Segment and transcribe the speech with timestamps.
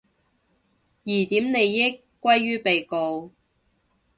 [0.03, 0.03] 疑
[1.27, 3.29] 點利益歸於被告